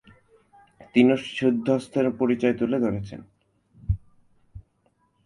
তিনি 0.93 1.13
সিদ্ধহস্তের 1.27 2.05
পরিচয় 2.11 2.53
তুলে 2.53 2.77
ধরেছেন। 2.79 3.21